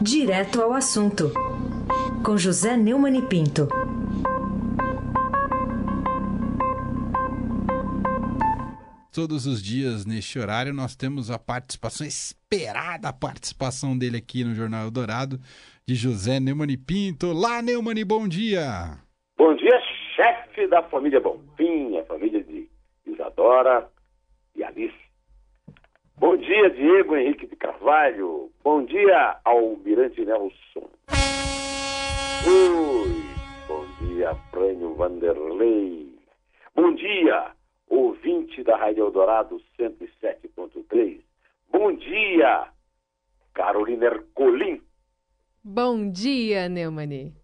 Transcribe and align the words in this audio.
Direto 0.00 0.62
ao 0.62 0.72
assunto, 0.72 1.32
com 2.24 2.38
José 2.38 2.76
Neumann 2.76 3.18
e 3.18 3.22
Pinto. 3.22 3.66
Todos 9.12 9.44
os 9.46 9.60
dias, 9.60 10.06
neste 10.06 10.38
horário, 10.38 10.72
nós 10.72 10.94
temos 10.94 11.32
a 11.32 11.38
participação, 11.38 12.06
esperada 12.06 13.08
a 13.08 13.12
participação 13.12 13.98
dele 13.98 14.18
aqui 14.18 14.44
no 14.44 14.54
Jornal 14.54 14.84
Eldorado, 14.84 15.40
de 15.84 15.96
José 15.96 16.38
Neumann 16.38 16.70
e 16.70 16.76
Pinto. 16.76 17.32
Lá, 17.32 17.60
Neumann, 17.60 18.04
bom 18.06 18.28
dia! 18.28 18.98
Bom 19.36 19.52
dia, 19.56 19.80
chefe 20.14 20.68
da 20.68 20.80
família 20.84 21.20
Bonfim, 21.20 21.98
a 21.98 22.04
família 22.04 22.44
de 22.44 22.68
Isadora 23.04 23.90
e 24.54 24.62
Alice. 24.62 24.94
Bom 26.16 26.36
dia, 26.36 26.70
Diego 26.70 27.16
Henrique 27.16 27.46
de 27.48 27.56
Carvalho. 27.56 28.50
Bom 28.68 28.84
dia, 28.84 29.40
Almirante 29.46 30.22
Nelson. 30.26 30.90
Oi, 32.46 33.22
bom 33.66 33.86
dia, 33.98 34.34
Prêmio 34.50 34.94
Vanderlei. 34.94 36.14
Bom 36.74 36.94
dia, 36.94 37.52
ouvinte 37.88 38.62
da 38.62 38.76
Rádio 38.76 39.06
Eldorado 39.06 39.58
107.3. 39.80 41.18
Bom 41.72 41.96
dia, 41.96 42.68
Carolina 43.54 44.04
Ercolim. 44.04 44.82
Bom 45.64 46.10
dia, 46.10 46.68
Neumani. 46.68 47.34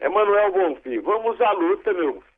Emanuel 0.00 0.50
Bonfim, 0.50 0.98
vamos 1.02 1.38
à 1.42 1.52
luta, 1.52 1.92
meu 1.92 2.14
filho. 2.14 2.31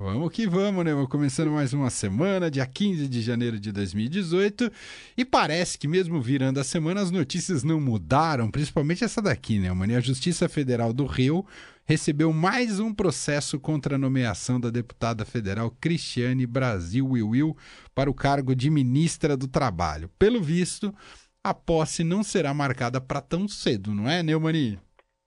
Vamos 0.00 0.30
que 0.30 0.46
vamos, 0.46 0.84
né? 0.84 0.92
Começando 1.10 1.50
mais 1.50 1.74
uma 1.74 1.90
semana, 1.90 2.48
dia 2.48 2.64
15 2.64 3.08
de 3.08 3.20
janeiro 3.20 3.58
de 3.58 3.72
2018. 3.72 4.70
E 5.16 5.24
parece 5.24 5.76
que, 5.76 5.88
mesmo 5.88 6.22
virando 6.22 6.60
a 6.60 6.62
semana, 6.62 7.00
as 7.00 7.10
notícias 7.10 7.64
não 7.64 7.80
mudaram, 7.80 8.48
principalmente 8.48 9.02
essa 9.02 9.20
daqui, 9.20 9.58
né, 9.58 9.72
mano? 9.72 9.96
A 9.96 10.00
Justiça 10.00 10.48
Federal 10.48 10.92
do 10.92 11.04
Rio 11.04 11.44
recebeu 11.84 12.32
mais 12.32 12.78
um 12.78 12.94
processo 12.94 13.58
contra 13.58 13.96
a 13.96 13.98
nomeação 13.98 14.60
da 14.60 14.70
deputada 14.70 15.24
federal 15.24 15.68
Cristiane 15.80 16.46
Brasil 16.46 17.04
Will 17.04 17.56
para 17.92 18.08
o 18.08 18.14
cargo 18.14 18.54
de 18.54 18.70
ministra 18.70 19.36
do 19.36 19.48
Trabalho. 19.48 20.08
Pelo 20.16 20.40
visto, 20.40 20.94
a 21.42 21.52
posse 21.52 22.04
não 22.04 22.22
será 22.22 22.54
marcada 22.54 23.00
para 23.00 23.20
tão 23.20 23.48
cedo, 23.48 23.92
não 23.92 24.08
é, 24.08 24.22
Neumani? 24.22 24.78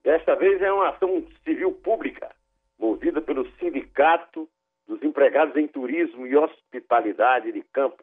Desta 0.01 0.33
vez 0.37 0.61
é 0.61 0.71
uma 0.71 0.91
ação 0.91 1.27
civil 1.43 1.73
pública 1.73 2.29
movida 2.79 3.21
pelo 3.21 3.45
Sindicato 3.59 4.47
Empregados 5.11 5.57
em 5.57 5.67
Turismo 5.67 6.25
e 6.25 6.37
Hospitalidade 6.37 7.51
de 7.51 7.61
Campo, 7.73 8.01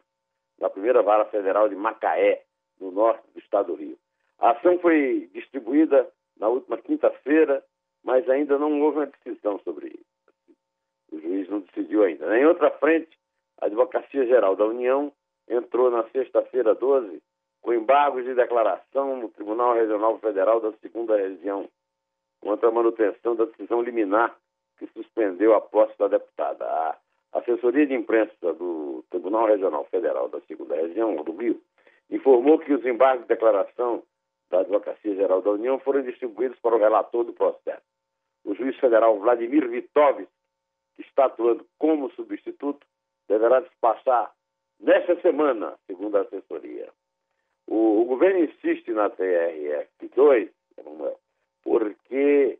na 0.59 0.69
primeira 0.69 1.01
vara 1.01 1.25
federal 1.25 1.67
de 1.67 1.75
Macaé, 1.75 2.43
no 2.79 2.91
norte 2.91 3.23
do 3.33 3.39
estado 3.39 3.73
do 3.73 3.81
Rio. 3.81 3.97
A 4.37 4.51
ação 4.51 4.77
foi 4.77 5.27
distribuída 5.33 6.07
na 6.39 6.49
última 6.49 6.77
quinta-feira, 6.77 7.63
mas 8.03 8.29
ainda 8.29 8.59
não 8.59 8.79
houve 8.79 8.99
uma 8.99 9.07
decisão 9.07 9.59
sobre 9.61 9.87
isso. 9.87 10.55
O 11.11 11.19
juiz 11.19 11.49
não 11.49 11.61
decidiu 11.61 12.03
ainda. 12.03 12.37
Em 12.37 12.45
outra 12.45 12.69
frente, 12.77 13.17
a 13.59 13.65
Advocacia 13.65 14.27
Geral 14.27 14.55
da 14.55 14.65
União 14.65 15.11
entrou 15.47 15.89
na 15.89 16.07
sexta-feira 16.09 16.75
12 16.75 17.23
com 17.63 17.73
embargos 17.73 18.23
de 18.23 18.35
declaração 18.35 19.17
no 19.17 19.29
Tribunal 19.29 19.73
Regional 19.73 20.19
Federal 20.19 20.61
da 20.61 20.73
Segunda 20.73 21.17
Região 21.17 21.67
contra 22.39 22.69
a 22.69 22.71
manutenção 22.71 23.35
da 23.35 23.45
decisão 23.45 23.81
liminar 23.81 24.37
que 24.79 24.87
suspendeu 24.93 25.53
a 25.53 25.61
posse 25.61 25.97
da 25.99 26.07
deputada. 26.07 26.65
A 26.65 26.97
assessoria 27.33 27.85
de 27.85 27.93
imprensa 27.93 28.53
do 28.53 29.03
Tribunal 29.11 29.45
Regional 29.45 29.85
Federal 29.85 30.29
da 30.29 30.39
Segunda 30.41 30.75
Região, 30.75 31.15
do 31.17 31.33
Rio, 31.33 31.61
informou 32.09 32.57
que 32.57 32.73
os 32.73 32.83
embargos 32.85 33.23
de 33.23 33.27
declaração 33.27 34.01
da 34.49 34.61
Advocacia 34.61 35.13
Geral 35.13 35.41
da 35.41 35.51
União 35.51 35.77
foram 35.79 36.01
distribuídos 36.01 36.57
para 36.59 36.75
o 36.75 36.79
relator 36.79 37.23
do 37.23 37.33
processo. 37.33 37.83
O 38.43 38.55
juiz 38.55 38.75
federal 38.77 39.19
Vladimir 39.19 39.67
Vitovich, 39.69 40.29
que 40.95 41.03
está 41.03 41.25
atuando 41.25 41.65
como 41.77 42.09
substituto, 42.11 42.85
deverá 43.27 43.59
despachar 43.59 44.33
nesta 44.79 45.19
semana, 45.21 45.77
segundo 45.85 46.17
a 46.17 46.21
assessoria. 46.21 46.89
O, 47.67 48.01
o 48.01 48.05
governo 48.05 48.45
insiste 48.45 48.91
na 48.91 49.11
TRF2, 49.11 50.49
porque 51.63 52.57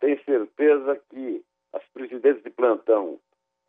tem 0.00 0.22
certeza 0.24 1.00
que 1.10 1.44
as 1.72 1.84
presidentes 1.88 2.42
de 2.42 2.50
plantão 2.50 3.18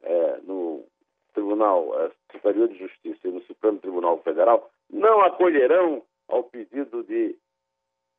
é, 0.01 0.37
no 0.43 0.85
Tribunal 1.33 1.99
é, 2.01 2.11
Superior 2.31 2.67
de 2.67 2.77
Justiça 2.77 3.27
e 3.27 3.31
no 3.31 3.41
Supremo 3.43 3.79
Tribunal 3.79 4.21
Federal 4.23 4.69
não 4.89 5.21
acolherão 5.21 6.03
ao 6.27 6.43
pedido 6.43 7.03
de 7.03 7.35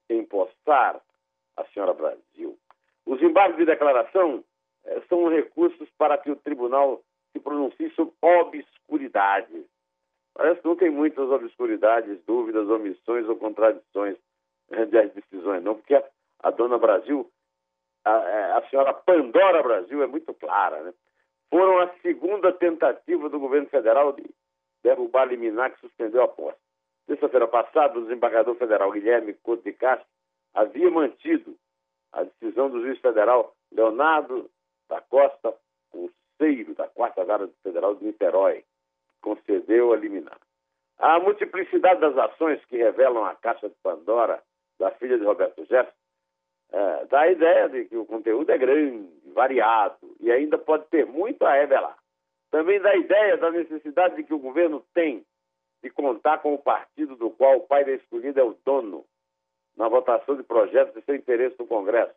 empossar 0.08 1.00
a 1.56 1.64
senhora 1.66 1.94
Brasil. 1.94 2.58
Os 3.06 3.22
embargos 3.22 3.58
de 3.58 3.64
declaração 3.64 4.44
é, 4.84 5.00
são 5.02 5.28
recursos 5.28 5.88
para 5.96 6.18
que 6.18 6.30
o 6.30 6.36
tribunal 6.36 7.02
se 7.32 7.40
pronuncie 7.40 7.90
sobre 7.90 8.14
obscuridades. 8.22 9.64
Parece 10.34 10.60
que 10.60 10.68
não 10.68 10.76
tem 10.76 10.90
muitas 10.90 11.28
obscuridades, 11.30 12.20
dúvidas, 12.24 12.68
omissões 12.68 13.28
ou 13.28 13.36
contradições 13.36 14.16
né, 14.70 14.86
das 14.86 15.12
decisões, 15.12 15.62
não, 15.62 15.74
porque 15.74 15.94
a, 15.94 16.04
a 16.40 16.50
dona 16.50 16.78
Brasil 16.78 17.30
a, 18.04 18.10
é, 18.10 18.52
a 18.52 18.68
senhora 18.68 18.94
Pandora 18.94 19.62
Brasil 19.62 20.02
é 20.02 20.06
muito 20.06 20.32
clara, 20.34 20.82
né? 20.82 20.94
Foram 21.50 21.78
a 21.80 21.88
segunda 22.00 22.52
tentativa 22.52 23.28
do 23.28 23.40
governo 23.40 23.68
federal 23.68 24.12
de 24.12 24.24
derrubar 24.82 25.24
liminar 25.24 25.72
que 25.72 25.80
suspendeu 25.80 26.22
a 26.22 26.28
posse. 26.28 26.58
Terça-feira 27.06 27.48
passada, 27.48 27.98
o 27.98 28.02
desembargador 28.02 28.54
federal 28.54 28.92
Guilherme 28.92 29.34
Couto 29.34 29.64
de 29.64 29.72
Castro 29.72 30.06
havia 30.54 30.90
mantido 30.90 31.56
a 32.12 32.22
decisão 32.22 32.70
do 32.70 32.80
juiz 32.80 32.98
federal 33.00 33.54
Leonardo 33.72 34.48
da 34.88 35.00
Costa, 35.00 35.54
conselheiro 35.90 36.74
da 36.74 36.88
Quarta 36.88 37.24
Vara 37.24 37.48
Federal 37.62 37.94
de 37.96 38.04
Niterói, 38.04 38.60
que 38.60 39.20
concedeu 39.20 39.92
a 39.92 39.96
liminar. 39.96 40.38
A 40.98 41.18
multiplicidade 41.18 42.00
das 42.00 42.16
ações 42.16 42.64
que 42.66 42.76
revelam 42.76 43.24
a 43.24 43.34
caixa 43.34 43.68
de 43.68 43.74
Pandora 43.82 44.42
da 44.78 44.90
filha 44.92 45.18
de 45.18 45.24
Roberto 45.24 45.64
Jefferson 45.66 45.99
é, 46.72 47.06
dá 47.06 47.20
a 47.20 47.30
ideia 47.30 47.68
de 47.68 47.84
que 47.86 47.96
o 47.96 48.06
conteúdo 48.06 48.50
é 48.50 48.58
grande, 48.58 49.08
variado 49.32 50.16
e 50.20 50.30
ainda 50.30 50.58
pode 50.58 50.86
ter 50.86 51.06
muito 51.06 51.44
a 51.44 51.52
revelar. 51.52 51.96
Também 52.50 52.80
dá 52.80 52.90
a 52.90 52.96
ideia 52.96 53.36
da 53.36 53.50
necessidade 53.50 54.16
de 54.16 54.24
que 54.24 54.34
o 54.34 54.38
governo 54.38 54.84
tem 54.94 55.24
de 55.82 55.90
contar 55.90 56.38
com 56.38 56.54
o 56.54 56.58
partido 56.58 57.16
do 57.16 57.30
qual 57.30 57.58
o 57.58 57.66
pai 57.66 57.84
da 57.84 57.92
escolhida 57.92 58.40
é 58.40 58.44
o 58.44 58.56
dono 58.64 59.04
na 59.76 59.88
votação 59.88 60.36
de 60.36 60.42
projetos 60.42 60.94
de 60.94 61.02
seu 61.02 61.14
interesse 61.14 61.56
no 61.58 61.66
Congresso, 61.66 62.14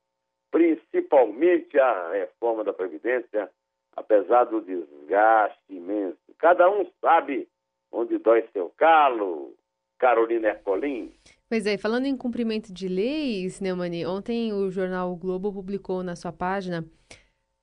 principalmente 0.52 1.80
a 1.80 2.12
reforma 2.12 2.64
da 2.64 2.74
Previdência, 2.74 3.50
apesar 3.96 4.46
do 4.46 4.62
desgaste 4.62 5.64
imenso. 5.70 6.18
Cada 6.38 6.70
um 6.70 6.86
sabe 7.00 7.48
onde 7.92 8.18
dói 8.18 8.46
seu 8.52 8.70
calo, 8.76 9.54
Carolina 9.98 10.50
Ercolim. 10.50 11.14
Pois 11.54 11.68
é, 11.68 11.78
falando 11.78 12.08
em 12.08 12.18
cumprimento 12.18 12.74
de 12.74 12.88
leis, 12.88 13.62
Neumani, 13.62 14.08
ontem 14.08 14.52
o 14.52 14.72
jornal 14.72 15.12
o 15.12 15.16
Globo 15.16 15.54
publicou 15.54 16.02
na 16.02 16.16
sua 16.16 16.34
página 16.34 16.84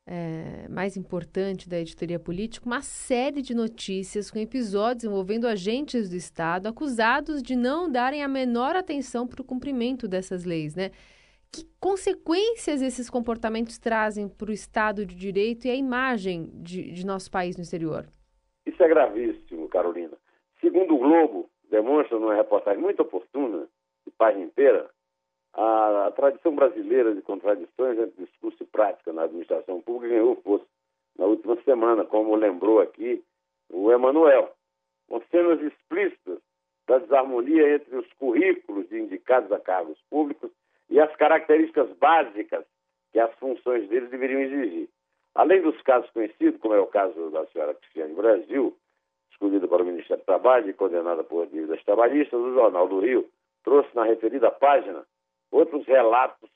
é, 0.09 0.69
mais 0.69 0.97
importante 0.97 1.69
da 1.69 1.81
editoria 1.81 2.21
política 2.21 2.65
uma 2.67 2.83
série 2.83 3.43
de 3.43 3.53
notícias 3.53 4.31
com 4.31 4.39
episódios 4.39 5.03
envolvendo 5.03 5.49
agentes 5.49 6.09
do 6.09 6.15
Estado 6.15 6.69
acusados 6.69 7.43
de 7.43 7.57
não 7.57 7.91
darem 7.91 8.23
a 8.23 8.29
menor 8.29 8.77
atenção 8.77 9.27
para 9.27 9.43
o 9.43 9.45
cumprimento 9.45 10.07
dessas 10.07 10.45
leis, 10.45 10.77
né? 10.77 10.91
Que 11.51 11.67
consequências 11.81 12.83
esses 12.83 13.11
comportamentos 13.11 13.77
trazem 13.77 14.29
para 14.29 14.51
o 14.51 14.55
Estado 14.55 15.05
de 15.05 15.17
Direito 15.17 15.67
e 15.67 15.71
a 15.73 15.75
imagem 15.75 16.49
de, 16.63 16.93
de 16.93 17.05
nosso 17.05 17.29
país 17.29 17.57
no 17.57 17.65
exterior? 17.65 18.07
Isso 18.65 18.81
é 18.85 18.87
gravíssimo, 18.87 19.69
Carolina. 19.69 20.17
Segundo 20.61 20.95
o 20.95 20.99
Globo, 20.99 21.51
demonstra 21.69 22.21
numa 22.21 22.37
reportagem 22.37 22.81
muito 22.81 23.03
oportuna, 23.03 23.67
página 24.21 24.45
inteira, 24.45 24.91
a, 25.55 26.09
a, 26.09 26.11
tradição 26.13 26.55
brasileira 26.55 27.15
de 27.15 27.23
contradições 27.23 27.99
entre 27.99 28.27
discurso 28.27 28.63
e 28.63 28.67
prática 28.67 29.15
na 29.15 29.23
administração 29.23 29.81
pública 29.81 30.15
ganhou 30.15 30.37
força 30.43 30.67
na 31.19 31.25
última 31.25 31.57
semana, 31.63 32.05
como 32.05 32.37
lembrou 32.37 32.81
aqui 32.81 33.25
o 33.71 33.91
Emanuel, 33.91 34.53
com 35.09 35.23
cenas 35.31 35.61
explícitas 35.63 36.39
da 36.87 36.99
desarmonia 36.99 37.77
entre 37.77 37.97
os 37.97 38.13
currículos 38.15 38.89
de 38.91 39.01
indicados 39.01 39.51
a 39.53 39.59
cargos 39.59 39.99
públicos 40.11 40.51
e 40.91 41.01
as 41.01 41.15
características 41.17 41.91
básicas 41.97 42.65
que 43.13 43.19
as 43.19 43.33
funções 43.37 43.89
deles 43.89 44.11
deveriam 44.11 44.41
exigir. 44.41 44.89
Além 45.35 45.63
dos 45.63 45.81
casos 45.83 46.11
conhecidos, 46.11 46.61
como 46.61 46.75
é 46.75 46.81
o 46.81 46.87
caso 46.87 47.31
da 47.31 47.47
senhora 47.47 47.75
Cristiane 47.75 48.15
Brasil, 48.15 48.77
escolhida 49.33 49.67
para 49.67 49.83
o 49.83 49.87
Ministério 49.87 50.23
do 50.23 50.27
Trabalho 50.27 50.69
e 50.69 50.75
condenada 50.75 51.25
por 51.25 51.47
dívidas 51.47 51.83
trabalhistas, 51.85 52.39
o 52.39 52.53
Jornal 52.53 52.87
do 52.87 53.01
Rio 53.01 53.27
trouxe 53.65 53.95
na 53.95 54.05
referida 54.05 54.51
página 54.51 55.05
outros 55.51 55.87
relatos 55.87 56.51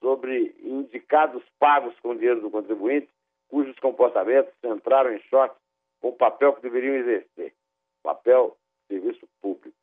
sobre 0.00 0.54
indicados 0.62 1.42
pagos 1.58 1.98
com 2.00 2.16
dinheiro 2.16 2.40
do 2.40 2.50
contribuinte, 2.50 3.08
cujos 3.48 3.78
comportamentos 3.78 4.52
entraram 4.64 5.12
em 5.12 5.20
choque 5.22 5.56
com 6.00 6.08
o 6.08 6.16
papel 6.16 6.54
que 6.54 6.62
deveriam 6.62 6.96
exercer, 6.96 7.52
papel 8.02 8.56
de 8.90 8.96
serviço 8.96 9.28
público. 9.40 9.76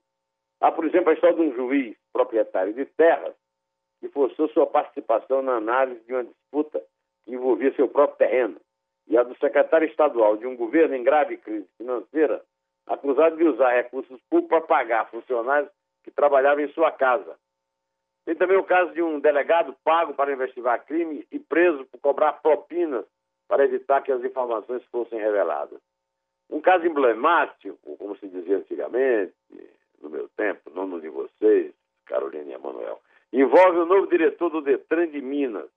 Há, 0.60 0.72
por 0.72 0.86
exemplo, 0.86 1.10
a 1.10 1.14
história 1.14 1.38
de 1.38 1.42
um 1.44 1.56
juiz 1.56 1.96
proprietário 2.12 2.74
de 2.74 2.86
terras 2.86 3.34
que 4.02 4.10
forçou 4.10 4.50
sua 4.50 4.68
participação 4.68 5.42
na 5.42 5.56
análise 5.56 6.02
de 6.06 6.14
uma 6.14 6.24
disputa 6.24 6.84
que 7.24 7.34
envolvia 7.34 7.74
seu 7.76 7.88
próprio 7.88 8.18
terreno, 8.18 8.60
e 9.08 9.18
a 9.18 9.24
do 9.24 9.38
secretário 9.38 9.88
estadual 9.88 10.38
de 10.38 10.46
um 10.46 10.56
governo 10.56 10.96
em 10.96 11.04
grave 11.04 11.38
crise 11.38 11.68
financeira, 11.78 12.44
acusado 12.86 13.38
de 13.38 13.44
usar 13.44 13.72
recursos 13.72 14.22
públicos 14.30 14.50
para 14.50 14.68
pagar 14.68 15.10
funcionários 15.10 15.72
que 16.04 16.12
trabalhavam 16.12 16.64
em 16.64 16.72
sua 16.74 16.92
casa. 16.92 17.36
Tem 18.26 18.36
também 18.36 18.58
o 18.58 18.64
caso 18.64 18.94
de 18.94 19.02
um 19.02 19.20
delegado 19.20 19.76
pago 19.84 20.14
para 20.14 20.32
investigar 20.32 20.86
crime 20.86 21.26
e 21.32 21.40
preso 21.40 21.86
por 21.86 22.00
cobrar 22.00 22.34
propinas 22.34 23.06
para 23.48 23.66
evitar 23.66 24.02
que 24.02 24.12
as 24.12 24.24
informações 24.24 24.84
fossem 24.92 25.20
reveladas. 25.20 25.80
Um 26.50 26.62
caso 26.62 26.86
emblemático, 26.86 27.98
como 27.98 28.16
se 28.18 28.28
dizia 28.28 28.58
antigamente, 28.58 29.34
no 30.02 30.10
meu 30.10 30.30
tempo, 30.30 30.70
não 30.74 30.88
no 30.88 31.02
de 31.02 31.10
vocês, 31.10 31.74
Carolina 32.06 32.52
e 32.52 32.54
Emanuel, 32.54 33.00
envolve 33.32 33.80
o 33.80 33.86
novo 33.86 34.08
diretor 34.08 34.50
do 34.50 34.62
Detran 34.62 35.08
de 35.08 35.22
Minas, 35.22 35.70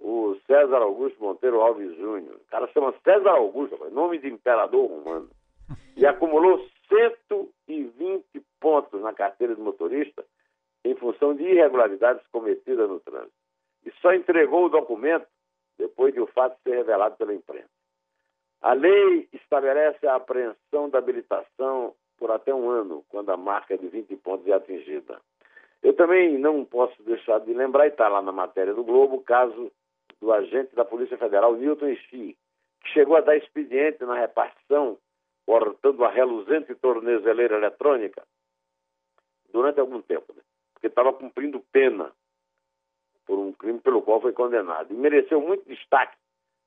o 0.00 0.36
César 0.46 0.78
Augusto 0.78 1.22
Monteiro 1.22 1.60
Alves 1.60 1.96
Júnior. 1.96 2.36
O 2.36 2.50
cara 2.50 2.68
chama 2.68 2.94
César 3.04 3.30
Augusto, 3.30 3.78
nome 3.90 4.18
de 4.18 4.28
imperador 4.28 4.88
romano. 4.88 5.30
E 5.96 6.04
acumulou 6.04 6.64
120 6.88 8.33
pontos 8.64 9.02
na 9.02 9.12
carteira 9.12 9.54
de 9.54 9.60
motorista 9.60 10.24
em 10.86 10.94
função 10.94 11.34
de 11.34 11.42
irregularidades 11.42 12.26
cometidas 12.28 12.88
no 12.88 12.98
trânsito. 12.98 13.34
E 13.84 13.92
só 14.00 14.14
entregou 14.14 14.64
o 14.64 14.68
documento 14.70 15.26
depois 15.76 16.14
de 16.14 16.20
o 16.20 16.26
fato 16.28 16.56
ser 16.62 16.76
revelado 16.76 17.14
pela 17.16 17.34
imprensa. 17.34 17.68
A 18.62 18.72
lei 18.72 19.28
estabelece 19.34 20.06
a 20.06 20.14
apreensão 20.14 20.88
da 20.88 20.96
habilitação 20.96 21.94
por 22.16 22.30
até 22.30 22.54
um 22.54 22.70
ano, 22.70 23.04
quando 23.10 23.28
a 23.28 23.36
marca 23.36 23.76
de 23.76 23.86
20 23.86 24.16
pontos 24.16 24.46
é 24.46 24.54
atingida. 24.54 25.20
Eu 25.82 25.92
também 25.94 26.38
não 26.38 26.64
posso 26.64 27.02
deixar 27.02 27.40
de 27.40 27.52
lembrar, 27.52 27.84
e 27.84 27.90
está 27.90 28.08
lá 28.08 28.22
na 28.22 28.32
matéria 28.32 28.72
do 28.72 28.82
Globo, 28.82 29.16
o 29.16 29.22
caso 29.22 29.70
do 30.22 30.32
agente 30.32 30.74
da 30.74 30.86
Polícia 30.86 31.18
Federal, 31.18 31.54
Newton 31.54 31.88
Enchi, 31.88 32.34
que 32.80 32.88
chegou 32.94 33.16
a 33.16 33.20
dar 33.20 33.36
expediente 33.36 34.02
na 34.04 34.14
repartição, 34.14 34.96
portando 35.44 36.02
a 36.02 36.08
reluzente 36.08 36.74
tornezeleira 36.76 37.56
eletrônica, 37.56 38.22
durante 39.54 39.78
algum 39.78 40.02
tempo, 40.02 40.34
né? 40.34 40.42
porque 40.74 40.88
estava 40.88 41.12
cumprindo 41.12 41.64
pena 41.72 42.10
por 43.24 43.38
um 43.38 43.52
crime 43.52 43.78
pelo 43.78 44.02
qual 44.02 44.20
foi 44.20 44.32
condenado. 44.32 44.92
E 44.92 44.96
mereceu 44.96 45.40
muito 45.40 45.64
destaque 45.66 46.16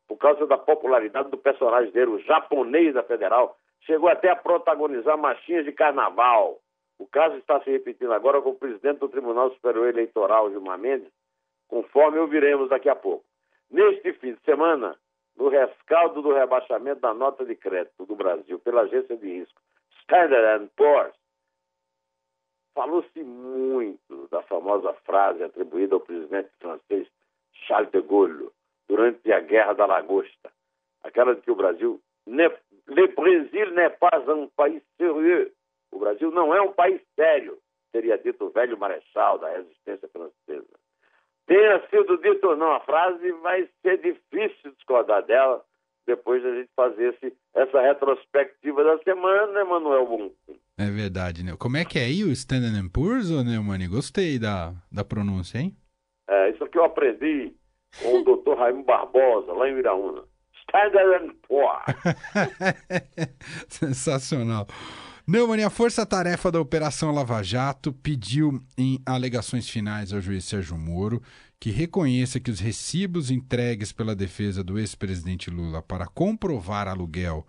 por 0.08 0.18
causa 0.18 0.48
da 0.48 0.58
popularidade 0.58 1.30
do 1.30 1.38
personagem 1.38 1.92
dele, 1.92 2.12
o 2.12 2.20
japonês 2.20 2.94
da 2.94 3.04
Federal, 3.04 3.58
chegou 3.82 4.08
até 4.08 4.30
a 4.30 4.38
protagonizar 4.38 5.18
machinhas 5.18 5.66
de 5.66 5.74
carnaval. 5.74 6.60
O 6.98 7.06
caso 7.06 7.36
está 7.36 7.62
se 7.62 7.70
repetindo 7.70 8.14
agora 8.14 8.42
com 8.42 8.52
o 8.52 8.56
presidente 8.56 9.00
do 9.00 9.10
Tribunal 9.10 9.52
Superior 9.52 9.90
Eleitoral, 9.90 10.50
Gilmar 10.50 10.80
Mendes, 10.80 11.12
conforme 11.68 12.20
ouviremos 12.20 12.70
daqui 12.70 12.88
a 12.88 12.96
pouco. 12.96 13.26
Neste 13.70 14.14
fim 14.14 14.34
de 14.34 14.40
semana, 14.46 14.96
no 15.36 15.50
rescaldo 15.50 16.22
do 16.22 16.34
rebaixamento 16.34 17.02
da 17.02 17.14
nota 17.14 17.46
de 17.46 17.54
crédito 17.54 18.06
do 18.06 18.16
Brasil 18.16 18.58
pela 18.60 18.84
agência 18.84 19.18
de 19.18 19.28
risco 19.28 19.62
Standard 20.04 20.70
Poor's, 20.78 21.14
falou-se 22.78 23.24
muito 23.24 24.28
da 24.30 24.44
famosa 24.44 24.94
frase 25.04 25.44
atribuída 25.44 25.96
ao 25.96 26.00
presidente 26.00 26.52
francês 26.60 27.08
Charles 27.66 27.90
de 27.90 28.02
Gaulle 28.02 28.50
durante 28.88 29.32
a 29.32 29.40
Guerra 29.40 29.74
da 29.74 29.88
Lagosta, 29.88 30.52
aquela 31.04 31.34
de 31.34 31.42
que 31.42 31.50
o 31.50 31.56
Brasil 31.56 32.00
Le 32.28 33.08
Brasil 33.16 33.72
n'est 33.74 33.98
pas 34.00 34.22
un 34.28 34.48
país 34.56 34.82
sérieux. 34.98 35.52
O 35.92 35.98
Brasil 35.98 36.30
não 36.30 36.54
é 36.54 36.62
um 36.62 36.72
país 36.72 37.02
sério, 37.16 37.58
teria 37.92 38.16
dito 38.18 38.46
o 38.46 38.50
velho 38.52 38.78
marechal 38.78 39.40
da 39.40 39.50
resistência 39.50 40.08
francesa. 40.10 40.80
Tenha 41.48 41.82
sido 41.90 42.18
dito 42.18 42.48
ou 42.48 42.56
não 42.56 42.74
a 42.74 42.82
frase, 42.82 43.32
vai 43.42 43.68
ser 43.82 43.98
difícil 43.98 44.72
discordar 44.74 45.24
dela 45.24 45.66
depois 46.06 46.44
da 46.44 46.54
gente 46.54 46.70
fazer 46.76 47.16
esse, 47.16 47.36
essa 47.56 47.82
retrospectiva 47.82 48.84
da 48.84 49.00
semana, 49.00 49.62
Emanuel 49.62 50.06
Bum. 50.06 50.32
É 50.80 50.90
verdade, 50.92 51.44
né? 51.44 51.56
Como 51.58 51.76
é 51.76 51.84
que 51.84 51.98
é 51.98 52.04
aí 52.04 52.24
o 52.24 52.32
Standard 52.32 52.90
Poor's, 52.90 53.32
Neumani? 53.32 53.88
Gostei 53.88 54.38
da, 54.38 54.76
da 54.92 55.04
pronúncia, 55.04 55.58
hein? 55.58 55.76
É, 56.30 56.52
isso 56.52 56.64
aqui 56.64 56.78
eu 56.78 56.86
aprendi 56.86 57.56
com 58.02 58.20
o 58.20 58.24
doutor 58.24 58.58
Raimundo 58.60 58.86
Barbosa, 58.86 59.52
lá 59.54 59.68
em 59.68 59.78
Iraúna. 59.78 60.24
Standard 60.68 61.34
Poor's. 61.48 61.84
Sensacional. 63.68 64.68
Neumann, 65.26 65.64
a 65.64 65.70
força-tarefa 65.70 66.52
da 66.52 66.62
Operação 66.62 67.12
Lava 67.12 67.44
Jato 67.44 67.92
pediu 67.92 68.62
em 68.78 69.02
alegações 69.06 69.68
finais 69.68 70.14
ao 70.14 70.22
juiz 70.22 70.46
Sérgio 70.46 70.78
Moro 70.78 71.22
que 71.60 71.72
reconheça 71.72 72.40
que 72.40 72.52
os 72.52 72.60
recibos 72.60 73.32
entregues 73.32 73.92
pela 73.92 74.16
defesa 74.16 74.64
do 74.64 74.78
ex-presidente 74.78 75.50
Lula 75.50 75.82
para 75.82 76.06
comprovar 76.06 76.88
aluguel 76.88 77.46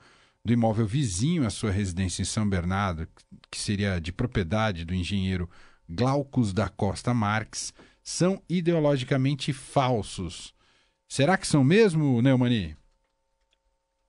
do 0.49 0.53
imóvel 0.55 0.87
vizinho 0.87 1.47
à 1.47 1.51
sua 1.51 1.71
residência 1.71 2.23
em 2.23 2.25
São 2.25 2.49
Bernardo, 2.49 3.07
que 3.51 3.59
seria 3.59 4.01
de 4.01 4.11
propriedade 4.11 4.83
do 4.83 4.95
engenheiro 4.95 5.47
Glaucus 5.87 6.55
da 6.55 6.71
Costa 6.71 7.13
Marques, 7.13 7.75
são 8.03 8.41
ideologicamente 8.49 9.53
falsos. 9.53 10.55
Será 11.07 11.37
que 11.37 11.47
são 11.47 11.63
mesmo, 11.63 12.23
Neumani? 12.23 12.75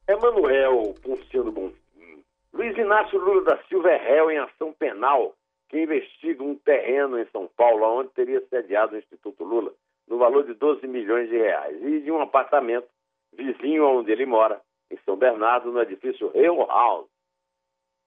Emanuel 0.07 0.95
Ponciano 1.03 1.51
Bonfim. 1.51 2.23
Luiz 2.53 2.77
Inácio 2.77 3.19
Lula 3.19 3.43
da 3.43 3.61
Silva 3.67 3.89
é 3.89 3.97
réu 3.97 4.31
em 4.31 4.37
ação 4.37 4.71
penal 4.71 5.35
que 5.67 5.83
investiga 5.83 6.41
um 6.41 6.55
terreno 6.55 7.19
em 7.19 7.25
São 7.33 7.49
Paulo, 7.57 7.99
onde 7.99 8.11
teria 8.11 8.41
sediado 8.49 8.95
o 8.95 8.97
Instituto 8.97 9.43
Lula, 9.43 9.73
no 10.07 10.17
valor 10.17 10.45
de 10.45 10.53
12 10.53 10.87
milhões 10.87 11.29
de 11.29 11.37
reais, 11.37 11.75
e 11.83 11.99
de 11.99 12.09
um 12.09 12.21
apartamento 12.21 12.87
vizinho 13.33 13.85
onde 13.85 14.09
ele 14.09 14.25
mora, 14.25 14.61
em 14.91 14.97
São 15.05 15.15
Bernardo, 15.15 15.71
no 15.71 15.81
edifício 15.81 16.29
Real 16.31 16.67
House. 16.67 17.09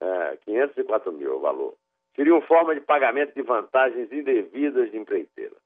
É, 0.01 0.37
504 0.45 1.13
mil 1.13 1.37
o 1.37 1.41
valor. 1.41 1.75
Seria 2.17 2.35
uma 2.35 2.43
forma 2.43 2.75
de 2.75 2.81
pagamento 2.81 3.35
de 3.35 3.43
vantagens 3.43 4.11
indevidas 4.13 4.91
de 4.91 4.99
empreiteira. 4.99 5.57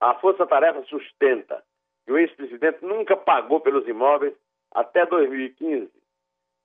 A 0.00 0.14
Força 0.14 0.46
Tarefa 0.46 0.82
sustenta 0.84 1.62
que 2.04 2.12
o 2.12 2.18
ex-presidente 2.18 2.84
nunca 2.84 3.16
pagou 3.16 3.60
pelos 3.60 3.86
imóveis 3.88 4.34
até 4.72 5.06
2015. 5.06 5.90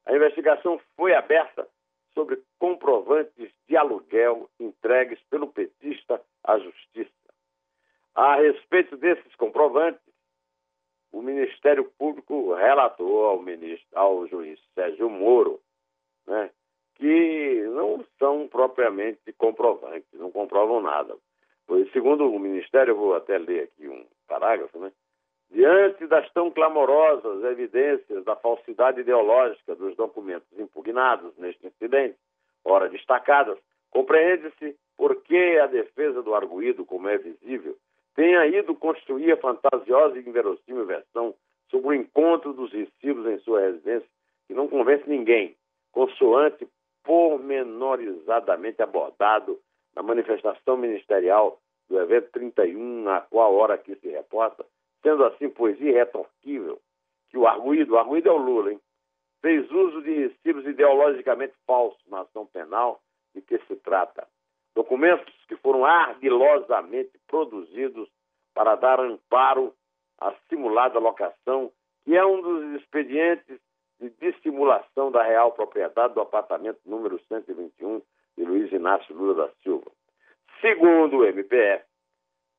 A 0.06 0.16
investigação 0.16 0.81
foi 0.98 1.14
aberta 1.14 1.68
sobre 2.14 2.42
comprovantes 2.58 3.52
de 3.68 3.78
aluguel 3.78 4.50
entregues 4.60 5.20
pelo 5.30 5.48
petista 5.48 6.21
à 6.44 6.57
Justiça. 6.57 7.09
A 8.16 8.36
respeito 8.36 8.98
desses 8.98 9.36
comprovantes, 9.36 10.02
o 11.11 11.21
Ministério 11.21 11.85
Público 11.97 12.54
relatou 12.54 13.25
ao, 13.25 13.42
ministro, 13.42 13.87
ao 13.94 14.28
juiz 14.28 14.59
Sérgio 14.75 15.09
Moro 15.09 15.59
né, 16.28 16.49
que 16.95 17.63
não 17.73 18.06
são 18.19 18.47
propriamente 18.47 19.33
comprovantes, 19.33 20.07
não 20.13 20.31
comprovam 20.31 20.81
nada. 20.81 21.16
Pois, 21.66 21.92
segundo 21.92 22.30
o 22.30 22.39
Ministério, 22.39 22.92
eu 22.92 22.97
vou 22.97 23.16
até 23.16 23.37
ler 23.37 23.63
aqui 23.63 23.87
um 23.87 24.06
parágrafo, 24.28 24.78
né? 24.80 24.92
Diante 25.51 26.06
das 26.06 26.30
tão 26.31 26.51
clamorosas 26.51 27.44
evidências 27.44 28.23
da 28.23 28.35
falsidade 28.35 29.01
ideológica 29.01 29.75
dos 29.75 29.95
documentos 29.95 30.47
impugnados 30.59 31.35
neste 31.37 31.66
incidente, 31.66 32.18
ora 32.63 32.87
destacadas, 32.87 33.57
compreende-se 33.89 34.75
por 34.95 35.23
que 35.23 35.57
a 35.57 35.66
defesa 35.66 36.21
do 36.21 36.35
arguído, 36.35 36.85
como 36.85 37.07
é 37.07 37.18
visível, 37.18 37.75
tenha 38.19 38.45
ido 38.47 38.76
construir 38.76 39.31
a 39.31 39.38
fantasiosa 39.38 40.19
e 40.19 40.28
inverossímil 40.28 40.85
versão 40.85 41.33
sobre 41.71 41.88
o 41.88 41.94
encontro 41.94 42.52
dos 42.52 42.69
recibos 42.69 43.26
em 43.26 43.40
sua 43.40 43.61
residência, 43.61 44.09
que 44.45 44.54
não 44.54 44.68
convence 44.68 45.09
ninguém, 45.09 45.56
consoante 45.94 46.68
pormenorizadamente 47.06 48.81
abordado 48.81 49.57
na 49.95 50.04
manifestação 50.04 50.76
ministerial 50.76 51.61
do 51.88 51.97
evento 51.97 52.30
31, 52.33 53.04
na 53.04 53.21
qual 53.21 53.56
hora 53.56 53.76
aqui 53.76 53.95
se 53.95 54.09
reporta, 54.09 54.66
sendo 55.02 55.23
assim 55.23 55.47
poesia 55.47 55.90
irretorquível 55.90 56.78
que 57.30 57.38
o 57.38 57.47
arguído, 57.47 57.94
o 57.94 57.97
arguído 57.97 58.28
é 58.28 58.33
o 58.33 58.38
Lula, 58.38 58.73
hein, 58.73 58.81
fez 59.42 59.71
uso 59.71 60.02
de 60.02 60.28
recibos 60.28 60.66
ideologicamente 60.66 61.54
falsos 61.66 62.06
na 62.09 62.19
ação 62.23 62.45
penal 62.47 62.99
de 63.33 63.42
que 63.42 63.57
se 63.59 63.78
trata. 63.78 64.28
Documentos 64.76 65.33
que 65.47 65.56
foram 65.57 65.85
ardilosamente 65.85 67.11
produzidos 67.28 68.09
para 68.54 68.76
dar 68.76 68.99
amparo 68.99 69.73
à 70.19 70.33
simulada 70.49 70.99
locação, 70.99 71.71
que 72.04 72.16
é 72.16 72.26
um 72.26 72.42
dos 72.42 72.81
expedientes 72.81 73.59
de 73.99 74.09
dissimulação 74.21 75.11
da 75.11 75.23
real 75.23 75.52
propriedade 75.52 76.14
do 76.14 76.21
apartamento 76.21 76.80
número 76.85 77.19
121 77.28 78.02
de 78.38 78.45
Luiz 78.45 78.71
Inácio 78.71 79.14
Lula 79.16 79.47
da 79.47 79.54
Silva. 79.61 79.92
Segundo 80.61 81.18
o 81.18 81.26
MPF, 81.26 81.83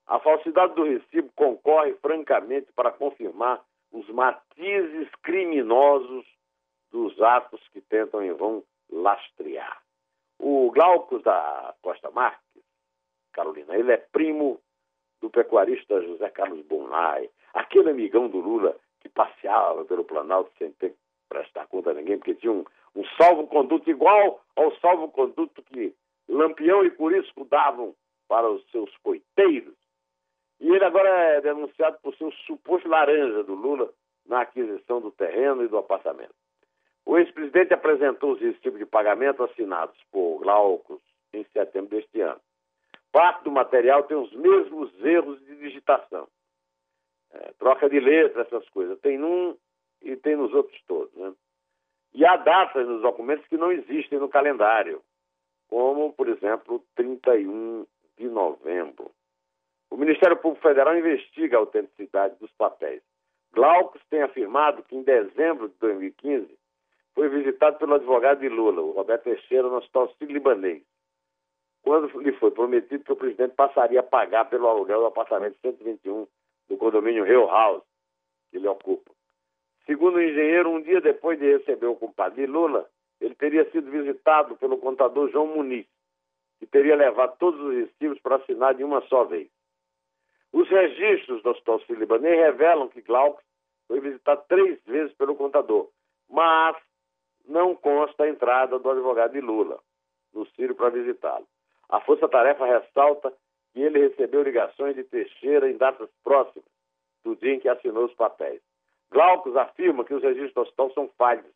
a 0.07 0.19
falsidade 0.19 0.75
do 0.75 0.85
recibo 0.85 1.31
concorre 1.35 1.95
francamente 1.95 2.73
para 2.73 2.91
confirmar 2.91 3.63
os 3.93 4.09
matizes 4.09 5.09
criminosos 5.23 6.27
dos 6.91 7.21
atos 7.23 7.61
que 7.69 7.81
tentam 7.81 8.23
em 8.23 8.33
vão 8.33 8.63
lastrear. 8.91 9.81
O 10.43 10.71
Glaucus 10.71 11.23
da 11.23 11.75
Costa 11.83 12.11
Marques, 12.11 12.63
Carolina. 13.33 13.77
Ele 13.77 13.93
é 13.93 13.99
primo 13.99 14.59
do 15.21 15.29
pecuarista 15.29 16.01
José 16.03 16.31
Carlos 16.31 16.65
Bonai, 16.67 17.29
aquele 17.53 17.91
amigão 17.91 18.29
do 18.29 18.39
Lula 18.39 18.77
que 19.01 19.09
passeava 19.09 19.85
pelo 19.85 20.05
Planalto 20.05 20.51
sem 20.59 20.73
ter 20.73 20.91
que 20.91 20.97
prestar 21.29 21.67
conta 21.67 21.91
a 21.91 21.95
ninguém, 21.95 22.17
porque 22.19 22.35
tinha 22.35 22.53
um, 22.53 22.65
um 22.97 23.05
salvo-conduto 23.21 23.89
igual 23.91 24.43
ao 24.57 24.75
salvo-conduto 24.77 25.63
que 25.63 25.95
Lampião 26.29 26.85
e 26.85 26.91
Curisco 26.91 27.45
davam 27.45 27.95
para 28.27 28.49
os 28.49 28.65
seus 28.71 28.95
coiteiros. 28.99 29.75
E 30.61 30.71
ele 30.71 30.85
agora 30.85 31.09
é 31.09 31.41
denunciado 31.41 31.99
por 32.03 32.15
ser 32.17 32.25
o 32.25 32.33
suposto 32.47 32.89
laranja 32.89 33.43
do 33.45 33.55
Lula 33.55 33.93
na 34.27 34.43
aquisição 34.43 35.01
do 35.01 35.11
terreno 35.11 35.65
e 35.65 35.69
do 35.69 35.79
apartamento. 35.79 36.35
O 37.11 37.19
ex-presidente 37.19 37.75
apresentou 37.75 38.35
os 38.35 38.41
recibos 38.41 38.79
de 38.79 38.87
pagamento 38.87 39.43
assinados 39.43 40.01
por 40.13 40.39
Glaucus 40.39 41.03
em 41.33 41.43
setembro 41.53 41.91
deste 41.91 42.21
ano. 42.21 42.41
Parte 43.11 43.43
do 43.43 43.51
material 43.51 44.05
tem 44.05 44.17
os 44.17 44.33
mesmos 44.33 44.93
erros 45.05 45.45
de 45.45 45.57
digitação. 45.57 46.29
É, 47.33 47.53
troca 47.59 47.91
de 47.91 47.99
letra, 47.99 48.43
essas 48.43 48.69
coisas. 48.69 48.97
Tem 49.01 49.19
num 49.19 49.57
e 50.01 50.15
tem 50.15 50.37
nos 50.37 50.55
outros 50.55 50.81
todos. 50.87 51.13
Né? 51.17 51.33
E 52.15 52.25
há 52.25 52.37
datas 52.37 52.87
nos 52.87 53.03
documentos 53.03 53.45
que 53.49 53.57
não 53.57 53.73
existem 53.73 54.21
no 54.21 54.29
calendário, 54.29 55.03
como, 55.67 56.13
por 56.13 56.29
exemplo, 56.29 56.81
31 56.95 57.89
de 58.19 58.29
novembro. 58.29 59.11
O 59.91 59.97
Ministério 59.97 60.37
Público 60.37 60.63
Federal 60.63 60.97
investiga 60.97 61.57
a 61.57 61.61
autenticidade 61.61 62.37
dos 62.37 62.53
papéis. 62.53 63.03
Glaucus 63.53 64.01
tem 64.09 64.23
afirmado 64.23 64.85
que 64.85 64.95
em 64.95 65.03
dezembro 65.03 65.69
de 65.69 65.75
2015 65.81 66.60
foi 67.15 67.29
visitado 67.29 67.79
pelo 67.79 67.95
advogado 67.95 68.41
de 68.41 68.49
Lula, 68.49 68.81
o 68.81 68.93
Roberto 68.93 69.25
Teixeira, 69.25 69.69
no 69.69 69.77
Hospital 69.77 70.13
Sírio-Libanês, 70.19 70.83
quando 71.83 72.21
lhe 72.21 72.33
foi 72.33 72.51
prometido 72.51 73.05
que 73.05 73.13
o 73.13 73.17
presidente 73.17 73.55
passaria 73.55 74.01
a 74.01 74.05
pagar 74.05 74.45
pelo 74.47 74.69
aluguel 74.69 75.01
do 75.01 75.07
apartamento 75.07 75.59
121 75.61 76.27
do 76.69 76.77
condomínio 76.77 77.27
Hill 77.27 77.47
House, 77.47 77.83
que 78.51 78.59
ele 78.59 78.69
ocupa. 78.69 79.11
Segundo 79.87 80.17
o 80.17 80.23
engenheiro, 80.23 80.71
um 80.71 80.81
dia 80.81 81.01
depois 81.01 81.39
de 81.39 81.59
receber 81.59 81.87
o 81.87 81.97
compadre 81.97 82.47
Lula, 82.47 82.89
ele 83.21 83.35
teria 83.35 83.69
sido 83.71 83.91
visitado 83.91 84.57
pelo 84.57 84.79
contador 84.79 85.31
João 85.31 85.49
Muniz, 85.49 85.87
que 86.59 86.67
teria 86.67 86.95
levado 86.95 87.37
todos 87.39 87.61
os 87.61 87.75
recibos 87.75 88.21
para 88.21 88.37
assinar 88.37 88.75
de 88.75 88.85
uma 88.85 89.01
só 89.03 89.25
vez. 89.25 89.49
Os 90.53 90.69
registros 90.69 91.43
do 91.43 91.51
Hospital 91.51 91.81
Sírio-Libanês 91.81 92.37
revelam 92.37 92.89
que 92.89 93.03
Glauco 93.03 93.43
foi 93.89 94.01
visitado 94.01 94.45
três 94.49 94.81
vezes 94.85 95.13
pelo 95.15 95.35
contador, 95.35 95.89
mas 96.29 96.77
não 97.49 97.75
consta 97.75 98.25
a 98.25 98.29
entrada 98.29 98.79
do 98.79 98.91
advogado 98.91 99.33
de 99.33 99.41
Lula 99.41 99.81
no 100.33 100.47
Sírio 100.51 100.75
para 100.75 100.91
visitá-lo. 100.91 101.47
A 101.89 102.01
Força 102.01 102.29
Tarefa 102.29 102.65
ressalta 102.65 103.33
que 103.73 103.81
ele 103.81 104.09
recebeu 104.09 104.43
ligações 104.43 104.95
de 104.95 105.05
Teixeira 105.05 105.71
em 105.71 105.77
datas 105.77 106.09
próximas 106.23 106.69
do 107.25 107.37
dia 107.37 107.55
em 107.55 107.61
que 107.61 107.69
assinou 107.69 108.05
os 108.05 108.15
papéis. 108.15 108.61
Glaucus 109.11 109.57
afirma 109.57 110.05
que 110.05 110.15
os 110.15 110.23
registros 110.23 110.55
do 110.55 110.61
hospital 110.63 110.93
são 110.93 111.09
falhos 111.19 111.53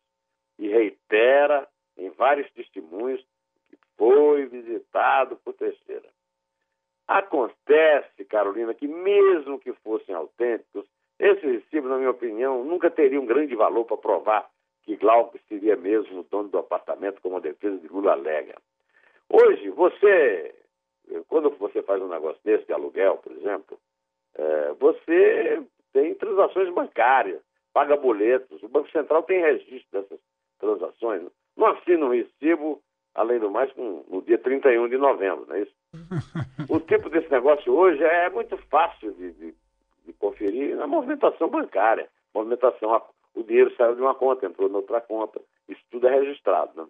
e 0.59 0.67
reitera 0.67 1.67
em 1.97 2.09
vários 2.09 2.51
testemunhos 2.51 3.25
que 3.69 3.77
foi 3.97 4.45
visitado 4.45 5.37
por 5.37 5.53
Teixeira. 5.53 6.09
Acontece, 7.07 8.25
Carolina, 8.25 8.73
que 8.73 8.87
mesmo 8.87 9.59
que 9.59 9.71
fossem 9.73 10.13
autênticos, 10.13 10.85
esses 11.19 11.43
recibos, 11.43 11.89
na 11.89 11.97
minha 11.97 12.09
opinião, 12.09 12.63
nunca 12.63 12.89
teriam 12.89 13.25
grande 13.25 13.55
valor 13.55 13.85
para 13.85 13.97
provar 13.97 14.49
que 14.85 14.95
Glauco 14.95 15.37
seria 15.49 15.75
mesmo 15.75 16.19
o 16.19 16.23
dono 16.23 16.49
do 16.49 16.59
apartamento, 16.59 17.21
como 17.21 17.37
a 17.37 17.41
defesa 17.41 17.77
de 17.77 17.87
Lula 17.87 18.11
alega. 18.11 18.55
Hoje, 19.27 19.69
você, 19.71 20.53
quando 21.27 21.49
você 21.51 21.81
faz 21.81 22.01
um 22.01 22.07
negócio 22.07 22.39
desse 22.43 22.65
de 22.65 22.73
aluguel, 22.73 23.17
por 23.17 23.31
exemplo, 23.31 23.77
é, 24.35 24.73
você 24.79 25.63
tem 25.91 26.13
transações 26.15 26.71
bancárias, 26.73 27.41
paga 27.73 27.97
boletos, 27.97 28.61
o 28.61 28.69
Banco 28.69 28.89
Central 28.91 29.23
tem 29.23 29.41
registro 29.41 30.01
dessas 30.01 30.19
transações. 30.59 31.23
Não 31.57 31.67
assina 31.67 32.05
um 32.05 32.09
recibo, 32.09 32.81
além 33.15 33.39
do 33.39 33.49
mais, 33.49 33.73
no 33.75 34.21
dia 34.21 34.37
31 34.37 34.87
de 34.87 34.97
novembro, 34.97 35.45
não 35.47 35.55
é 35.55 35.61
isso? 35.61 35.75
o 36.69 36.79
tipo 36.79 37.09
desse 37.09 37.31
negócio 37.31 37.73
hoje 37.73 38.03
é 38.03 38.29
muito 38.29 38.55
fácil 38.69 39.11
de, 39.13 39.31
de, 39.33 39.55
de 40.05 40.13
conferir 40.13 40.75
na 40.75 40.85
movimentação 40.85 41.49
bancária. 41.49 42.07
Movimentação 42.33 42.93
o 43.35 43.43
dinheiro 43.43 43.73
saiu 43.75 43.95
de 43.95 44.01
uma 44.01 44.15
conta, 44.15 44.45
entrou 44.45 44.69
em 44.69 44.73
outra 44.73 45.01
conta. 45.01 45.41
Isso 45.67 45.81
tudo 45.91 46.07
é 46.07 46.11
registrado. 46.11 46.71
Né? 46.75 46.87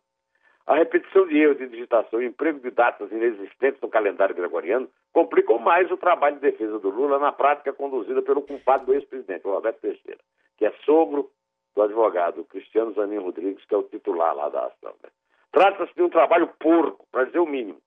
A 0.68 0.76
repetição 0.76 1.28
de 1.28 1.38
erros 1.38 1.58
de 1.58 1.68
digitação 1.68 2.22
e 2.22 2.26
emprego 2.26 2.60
de 2.60 2.72
datas 2.72 3.12
inexistentes 3.12 3.80
no 3.82 3.90
calendário 3.90 4.36
gregoriano 4.36 4.90
complicou 5.14 5.60
mais 5.60 5.92
o 5.92 5.98
trabalho 5.98 6.36
de 6.36 6.42
defesa 6.42 6.80
do 6.80 6.90
Lula 6.90 7.20
na 7.20 7.32
prática 7.32 7.74
conduzida 7.74 8.22
pelo 8.22 8.42
compadre 8.42 8.86
do 8.86 8.94
ex-presidente, 8.94 9.44
Roberto 9.44 9.80
Teixeira, 9.80 10.20
que 10.58 10.66
é 10.66 10.72
sogro 10.84 11.30
do 11.76 11.82
advogado 11.82 12.46
Cristiano 12.46 12.94
Zanin 12.94 13.20
Rodrigues, 13.20 13.64
que 13.66 13.76
é 13.76 13.78
o 13.78 13.84
titular 13.84 14.36
lá 14.36 14.50
da 14.50 14.66
ação. 14.66 14.96
Né? 15.04 15.10
Trata-se 15.52 15.94
de 15.94 16.02
um 16.02 16.10
trabalho 16.10 16.48
porco, 16.60 17.06
para 17.12 17.26
dizer 17.26 17.40
o 17.40 17.46
mínimo, 17.46 17.80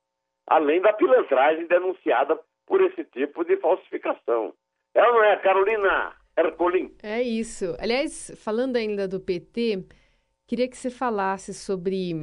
além 0.47 0.81
da 0.81 0.93
pilantragem 0.93 1.67
denunciada 1.67 2.39
por 2.67 2.81
esse 2.81 3.03
tipo 3.05 3.45
de 3.45 3.57
falsificação. 3.57 4.53
Ela 4.95 5.13
não 5.13 5.25
é, 5.25 5.37
Carolina? 5.37 6.15
Ercolim. 6.39 6.95
É 7.03 7.21
isso. 7.21 7.75
Aliás, 7.79 8.31
falando 8.37 8.77
ainda 8.77 9.09
do 9.09 9.19
PT, 9.19 9.85
queria 10.47 10.69
que 10.69 10.77
você 10.77 10.89
falasse 10.91 11.53
sobre 11.53 12.15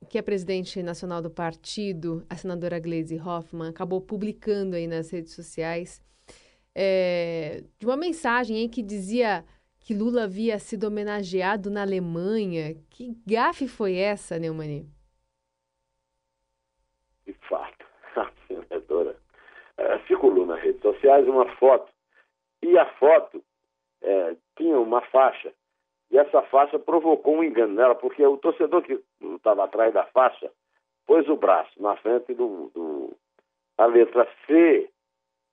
o 0.00 0.06
que 0.06 0.18
a 0.18 0.22
presidente 0.22 0.82
nacional 0.82 1.22
do 1.22 1.30
partido, 1.30 2.24
a 2.28 2.36
senadora 2.36 2.78
Gleisi 2.78 3.18
Hoffmann, 3.18 3.70
acabou 3.70 4.00
publicando 4.00 4.76
aí 4.76 4.86
nas 4.86 5.10
redes 5.10 5.34
sociais, 5.34 6.02
é, 6.74 7.64
de 7.78 7.86
uma 7.86 7.96
mensagem 7.96 8.58
em 8.58 8.68
que 8.68 8.82
dizia 8.82 9.44
que 9.80 9.94
Lula 9.94 10.24
havia 10.24 10.58
sido 10.58 10.84
homenageado 10.84 11.70
na 11.70 11.82
Alemanha. 11.82 12.76
Que 12.90 13.16
gafe 13.26 13.66
foi 13.66 13.96
essa, 13.96 14.38
Neumani? 14.38 14.86
De 17.26 17.32
fato, 17.48 17.86
a 18.16 18.30
senadora 18.46 19.16
uh, 19.78 20.06
circulou 20.06 20.46
nas 20.46 20.60
redes 20.60 20.80
sociais 20.82 21.26
uma 21.26 21.48
foto, 21.56 21.90
e 22.62 22.78
a 22.78 22.86
foto 22.94 23.42
é, 24.02 24.36
tinha 24.56 24.78
uma 24.78 25.00
faixa, 25.00 25.52
e 26.10 26.18
essa 26.18 26.42
faixa 26.42 26.78
provocou 26.78 27.36
um 27.36 27.44
engano 27.44 27.74
nela, 27.74 27.94
porque 27.94 28.24
o 28.24 28.36
torcedor 28.36 28.82
que 28.82 29.02
estava 29.20 29.64
atrás 29.64 29.94
da 29.94 30.04
faixa 30.06 30.50
pôs 31.06 31.26
o 31.28 31.36
braço 31.36 31.80
na 31.82 31.96
frente 31.96 32.34
do. 32.34 32.70
do 32.74 33.16
a 33.78 33.86
letra 33.86 34.28
C 34.46 34.90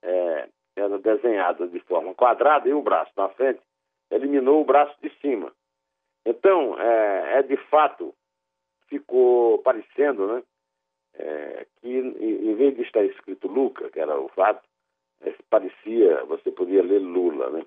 é, 0.02 0.48
era 0.76 0.98
desenhada 0.98 1.66
de 1.66 1.80
forma 1.80 2.14
quadrada 2.14 2.68
e 2.68 2.74
o 2.74 2.82
braço 2.82 3.10
na 3.16 3.28
frente 3.30 3.60
eliminou 4.10 4.60
o 4.60 4.64
braço 4.64 4.94
de 5.00 5.10
cima. 5.20 5.52
Então, 6.26 6.78
é, 6.78 7.38
é 7.38 7.42
de 7.42 7.56
fato, 7.56 8.14
ficou 8.88 9.58
parecendo 9.62 10.26
né, 10.26 10.42
é, 11.14 11.66
que, 11.80 11.88
em 11.88 12.54
vez 12.54 12.76
de 12.76 12.82
estar 12.82 13.02
escrito 13.04 13.48
Luca, 13.48 13.88
que 13.90 13.98
era 13.98 14.18
o 14.20 14.28
fato, 14.28 14.62
é, 15.22 15.34
parecia, 15.48 16.22
você 16.24 16.50
podia 16.50 16.82
ler 16.82 16.98
Lula, 16.98 17.50
né? 17.50 17.64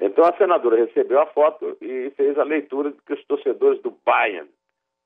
Então 0.00 0.24
a 0.24 0.36
senadora 0.36 0.76
recebeu 0.76 1.20
a 1.20 1.26
foto 1.26 1.76
e 1.80 2.10
fez 2.16 2.38
a 2.38 2.44
leitura 2.44 2.90
de 2.90 3.00
que 3.02 3.12
os 3.12 3.24
torcedores 3.26 3.82
do 3.82 3.94
Bayern 4.04 4.48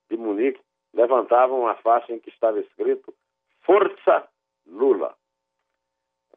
de 0.09 0.15
Munique 0.15 0.59
levantavam 0.93 1.67
a 1.67 1.75
faixa 1.75 2.13
em 2.13 2.19
que 2.19 2.29
estava 2.29 2.59
escrito 2.59 3.13
Força 3.63 4.27
Lula. 4.65 5.13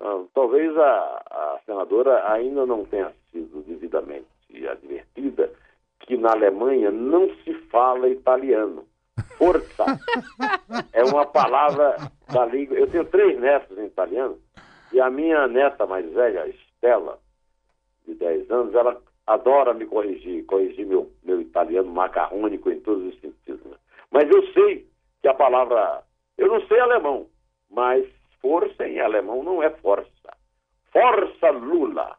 Ah, 0.00 0.24
talvez 0.34 0.76
a, 0.76 1.22
a 1.30 1.60
senadora 1.64 2.32
ainda 2.32 2.66
não 2.66 2.84
tenha 2.84 3.12
sido 3.30 3.62
devidamente 3.62 4.26
advertida 4.68 5.52
que 6.00 6.16
na 6.16 6.32
Alemanha 6.32 6.90
não 6.90 7.28
se 7.44 7.54
fala 7.70 8.08
italiano. 8.08 8.86
Força 9.36 9.84
é 10.92 11.04
uma 11.04 11.26
palavra 11.26 11.96
da 12.32 12.46
língua. 12.46 12.76
Eu 12.76 12.90
tenho 12.90 13.04
três 13.04 13.38
netos 13.38 13.76
em 13.78 13.86
italiano 13.86 14.38
e 14.92 15.00
a 15.00 15.10
minha 15.10 15.46
neta 15.46 15.86
mais 15.86 16.10
velha, 16.12 16.48
Estela, 16.48 17.18
de 18.08 18.14
10 18.14 18.50
anos, 18.50 18.74
ela 18.74 19.00
adora 19.26 19.74
me 19.74 19.86
corrigir, 19.86 20.44
corrigir 20.46 20.86
meu, 20.86 21.12
meu 21.22 21.40
italiano 21.40 21.90
macarrônico 21.92 22.70
em 22.70 22.80
todos 22.80 23.04
os 23.04 23.20
sentidos. 23.20 23.62
Né? 23.64 23.76
Mas 24.10 24.28
eu 24.30 24.42
sei 24.52 24.86
que 25.20 25.28
a 25.28 25.34
palavra. 25.34 26.02
Eu 26.36 26.48
não 26.48 26.66
sei 26.66 26.80
alemão, 26.80 27.28
mas 27.70 28.06
força 28.40 28.88
em 28.88 29.00
alemão 29.00 29.42
não 29.42 29.62
é 29.62 29.70
força. 29.70 30.08
Força 30.90 31.50
Lula, 31.50 32.16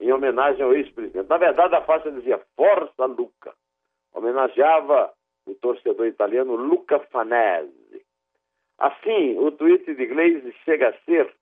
em 0.00 0.12
homenagem 0.12 0.62
ao 0.62 0.74
ex-presidente. 0.74 1.28
Na 1.28 1.38
verdade, 1.38 1.74
a 1.74 1.82
faixa 1.82 2.10
dizia 2.12 2.40
Força 2.56 3.06
Luca. 3.06 3.52
Homenageava 4.14 5.12
o 5.46 5.54
torcedor 5.54 6.06
italiano 6.06 6.54
Luca 6.54 7.00
Fanese. 7.10 8.04
Assim, 8.78 9.38
o 9.38 9.50
tweet 9.50 9.94
de 9.94 10.06
Gleisi 10.06 10.52
chega 10.64 10.90
a 10.90 10.98
ser. 11.04 11.34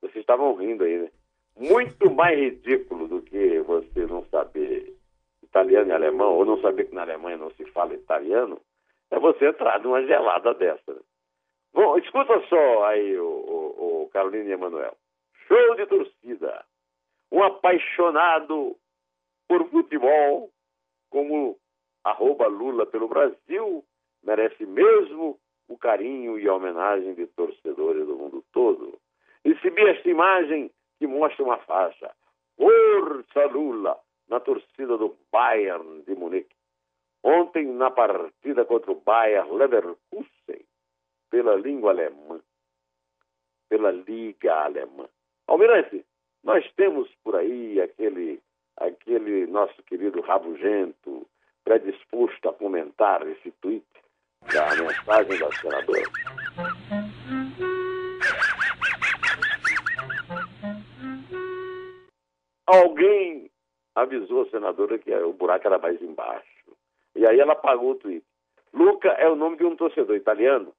Vocês 0.00 0.16
estavam 0.16 0.54
rindo 0.54 0.84
aí, 0.84 0.98
né? 0.98 1.10
Muito 1.56 2.10
mais 2.10 2.38
ridículo 2.38 3.08
do 3.08 3.22
que 3.22 3.60
você 3.60 4.06
não 4.06 4.24
saber 4.26 4.94
italiano 5.42 5.90
e 5.90 5.92
alemão, 5.92 6.34
ou 6.34 6.44
não 6.44 6.60
saber 6.60 6.84
que 6.84 6.94
na 6.94 7.02
Alemanha 7.02 7.38
não 7.38 7.50
se 7.52 7.64
fala 7.66 7.94
italiano, 7.94 8.60
é 9.10 9.18
você 9.18 9.46
entrar 9.48 9.80
numa 9.80 10.04
gelada 10.04 10.52
dessa. 10.54 10.96
Bom, 11.72 11.96
escuta 11.98 12.40
só 12.48 12.84
aí, 12.86 13.18
o, 13.18 13.26
o, 13.26 14.10
Carolina 14.12 14.50
e 14.50 14.52
Emanuel. 14.52 14.96
Show 15.46 15.74
de 15.76 15.86
torcida. 15.86 16.64
Um 17.30 17.42
apaixonado 17.42 18.76
por 19.48 19.68
futebol, 19.70 20.50
como 21.10 21.58
arroba 22.04 22.46
Lula 22.46 22.86
pelo 22.86 23.08
Brasil, 23.08 23.84
merece 24.22 24.64
mesmo 24.66 25.38
o 25.68 25.76
carinho 25.76 26.38
e 26.38 26.48
a 26.48 26.54
homenagem 26.54 27.14
de 27.14 27.26
torcedores 27.28 28.06
do 28.06 28.16
mundo 28.16 28.44
todo. 28.52 28.98
Exibi 29.44 29.82
esta 29.88 30.08
imagem 30.08 30.70
que 30.98 31.06
mostra 31.06 31.44
uma 31.44 31.58
faixa. 31.58 32.10
Força 32.56 33.46
Lula 33.46 33.98
na 34.28 34.40
torcida 34.40 34.96
do 34.96 35.16
Bayern 35.30 36.02
de 36.02 36.14
Munique. 36.14 36.54
Ontem, 37.22 37.66
na 37.66 37.90
partida 37.90 38.64
contra 38.64 38.92
o 38.92 39.00
Bayern 39.00 39.50
Leverkusen, 39.52 40.64
pela 41.30 41.56
língua 41.56 41.90
alemã, 41.90 42.40
pela 43.68 43.90
Liga 43.90 44.54
Alemã. 44.54 45.08
Almirante, 45.46 46.04
nós 46.42 46.64
temos 46.76 47.08
por 47.24 47.36
aí 47.36 47.80
aquele, 47.80 48.40
aquele 48.76 49.46
nosso 49.46 49.82
querido 49.82 50.20
rabugento 50.20 51.26
predisposto 51.64 52.48
a 52.48 52.52
comentar 52.52 53.26
esse 53.26 53.50
tweet 53.60 53.84
da 54.52 54.76
mensagem 54.76 55.38
da 55.38 55.52
senadora. 55.52 56.45
Alguém 62.66 63.50
avisou 63.94 64.42
a 64.42 64.50
senadora 64.50 64.98
que 64.98 65.14
o 65.14 65.32
buraco 65.32 65.66
era 65.66 65.78
mais 65.78 66.00
embaixo. 66.02 66.76
E 67.14 67.26
aí 67.26 67.38
ela 67.38 67.52
apagou 67.52 67.92
o 67.92 67.94
tweet. 67.94 68.24
Luca 68.72 69.08
é 69.12 69.28
o 69.28 69.36
nome 69.36 69.56
de 69.56 69.64
um 69.64 69.76
torcedor 69.76 70.16
italiano, 70.16 70.74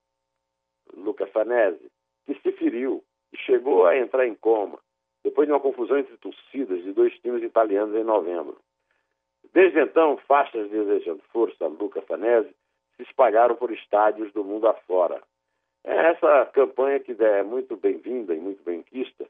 Luca 0.93 1.25
Fanese, 1.27 1.89
que 2.25 2.35
se 2.35 2.51
feriu 2.51 3.03
e 3.33 3.37
chegou 3.37 3.85
a 3.85 3.97
entrar 3.97 4.27
em 4.27 4.35
coma 4.35 4.77
depois 5.23 5.47
de 5.47 5.53
uma 5.53 5.59
confusão 5.59 5.97
entre 5.97 6.15
torcidas 6.17 6.83
de 6.83 6.93
dois 6.93 7.13
times 7.19 7.41
italianos 7.43 7.95
em 7.95 8.03
novembro. 8.03 8.57
Desde 9.53 9.79
então, 9.79 10.17
faixas 10.27 10.69
desejando 10.69 11.23
força 11.31 11.65
a 11.65 11.67
Luca 11.67 12.01
Fanese 12.03 12.53
se 12.95 13.03
espalharam 13.03 13.55
por 13.55 13.71
estádios 13.71 14.31
do 14.33 14.43
mundo 14.43 14.67
afora. 14.67 15.21
É 15.83 16.11
essa 16.11 16.45
campanha 16.53 16.99
que 16.99 17.15
é 17.19 17.43
muito 17.43 17.75
bem-vinda 17.77 18.35
e 18.35 18.39
muito 18.39 18.63
bem-quista 18.63 19.27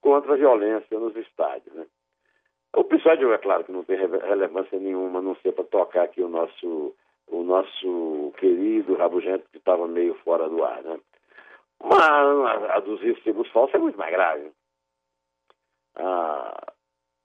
contra 0.00 0.34
a 0.34 0.36
violência 0.36 0.98
nos 0.98 1.14
estádios. 1.16 1.74
Né? 1.74 1.86
O 2.76 2.80
episódio, 2.80 3.32
é 3.32 3.38
claro 3.38 3.64
que 3.64 3.72
não 3.72 3.84
tem 3.84 3.96
relevância 3.96 4.78
nenhuma, 4.78 5.22
não 5.22 5.34
ser 5.36 5.52
para 5.52 5.64
tocar 5.64 6.02
aqui 6.04 6.22
o 6.22 6.28
nosso, 6.28 6.94
o 7.26 7.42
nosso 7.42 8.32
querido 8.38 8.94
Rabugento, 8.94 9.48
que 9.50 9.58
estava 9.58 9.86
meio 9.88 10.14
fora 10.24 10.48
do 10.48 10.62
ar. 10.64 10.82
Né? 10.82 10.98
Mas 11.82 12.70
a 12.70 12.80
dos 12.80 13.00
recibos 13.00 13.48
falsos 13.50 13.74
é 13.74 13.78
muito 13.78 13.98
mais 13.98 14.12
grave. 14.12 14.50
Ah, 15.96 16.72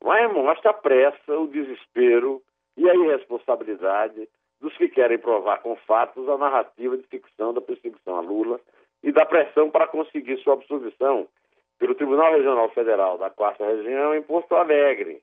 mas 0.03 0.33
mostra 0.33 0.71
a 0.71 0.73
pressa, 0.73 1.37
o 1.37 1.47
desespero 1.47 2.41
e 2.75 2.89
a 2.89 2.95
irresponsabilidade 2.95 4.27
dos 4.59 4.75
que 4.77 4.87
querem 4.87 5.17
provar 5.17 5.61
com 5.61 5.75
fatos 5.75 6.27
a 6.29 6.37
narrativa 6.37 6.97
de 6.97 7.03
ficção 7.03 7.53
da 7.53 7.61
perseguição 7.61 8.15
a 8.15 8.21
Lula 8.21 8.59
e 9.03 9.11
da 9.11 9.25
pressão 9.25 9.69
para 9.69 9.87
conseguir 9.87 10.37
sua 10.37 10.53
absolvição 10.53 11.27
pelo 11.77 11.95
Tribunal 11.95 12.31
Regional 12.31 12.69
Federal 12.69 13.17
da 13.17 13.29
Quarta 13.29 13.65
Região 13.65 14.15
em 14.15 14.21
Porto 14.21 14.55
Alegre. 14.55 15.21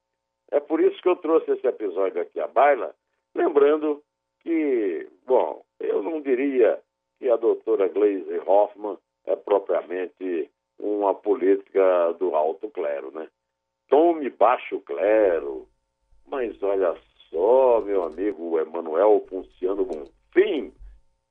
É 0.50 0.60
por 0.60 0.80
isso 0.80 1.00
que 1.00 1.08
eu 1.08 1.16
trouxe 1.16 1.50
esse 1.52 1.66
episódio 1.66 2.20
aqui 2.20 2.40
à 2.40 2.46
baila, 2.46 2.94
lembrando 3.34 4.02
que, 4.42 5.08
bom, 5.26 5.62
eu 5.78 6.02
não 6.02 6.20
diria 6.20 6.80
que 7.18 7.28
a 7.28 7.36
doutora 7.36 7.88
Gleisi 7.88 8.40
Hoffmann 8.46 8.98
é 9.26 9.36
propriamente 9.36 10.50
uma 10.78 11.14
política 11.14 12.12
do 12.18 12.34
alto 12.34 12.68
clero, 12.70 13.10
né? 13.12 13.28
Tome 13.88 14.30
baixo 14.30 14.80
clero, 14.80 15.68
mas 16.26 16.60
olha 16.62 16.96
só, 17.28 17.80
meu 17.80 18.04
amigo 18.04 18.58
Emanuel 18.58 19.20
Ponciano 19.28 19.84
Bonfim. 19.84 20.72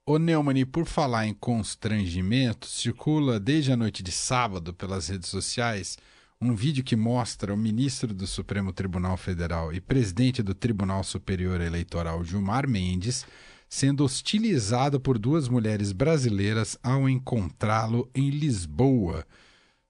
Ô 0.06 0.18
Neumann, 0.18 0.66
por 0.66 0.86
falar 0.86 1.28
em 1.28 1.34
constrangimento, 1.34 2.66
circula 2.66 3.40
desde 3.40 3.72
a 3.72 3.78
noite 3.78 4.02
de 4.02 4.12
sábado 4.12 4.74
pelas 4.74 5.08
redes 5.08 5.30
sociais 5.30 5.98
um 6.42 6.56
vídeo 6.56 6.86
que 6.86 6.96
mostra 6.96 7.54
o 7.54 7.58
ministro 7.58 8.14
do 8.14 8.26
Supremo 8.26 8.72
Tribunal 8.72 9.18
Federal 9.18 9.74
e 9.74 9.82
presidente 9.82 10.42
do 10.42 10.56
Tribunal 10.56 11.04
Superior 11.04 11.60
Eleitoral, 11.60 12.24
Gilmar 12.24 12.66
Mendes, 12.66 13.28
sendo 13.68 14.06
hostilizado 14.06 15.02
por 15.02 15.20
duas 15.20 15.50
mulheres 15.50 15.92
brasileiras 15.92 16.80
ao 16.82 17.10
encontrá-lo 17.10 18.10
em 18.16 18.30
Lisboa. 18.30 19.26